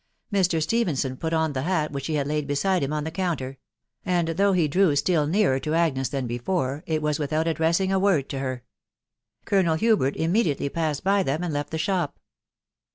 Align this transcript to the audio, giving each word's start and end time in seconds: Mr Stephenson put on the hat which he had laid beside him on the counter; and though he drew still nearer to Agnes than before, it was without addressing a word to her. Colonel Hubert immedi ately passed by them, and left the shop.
Mr 0.33 0.59
Stephenson 0.63 1.15
put 1.15 1.31
on 1.31 1.53
the 1.53 1.61
hat 1.61 1.91
which 1.91 2.07
he 2.07 2.15
had 2.15 2.25
laid 2.25 2.47
beside 2.47 2.81
him 2.81 2.91
on 2.91 3.03
the 3.03 3.11
counter; 3.11 3.59
and 4.03 4.29
though 4.29 4.51
he 4.51 4.67
drew 4.67 4.95
still 4.95 5.27
nearer 5.27 5.59
to 5.59 5.75
Agnes 5.75 6.09
than 6.09 6.25
before, 6.25 6.83
it 6.87 7.03
was 7.03 7.19
without 7.19 7.47
addressing 7.47 7.91
a 7.91 7.99
word 7.99 8.27
to 8.27 8.39
her. 8.39 8.63
Colonel 9.45 9.75
Hubert 9.75 10.15
immedi 10.15 10.55
ately 10.57 10.73
passed 10.73 11.03
by 11.03 11.21
them, 11.21 11.43
and 11.43 11.53
left 11.53 11.69
the 11.69 11.77
shop. 11.77 12.19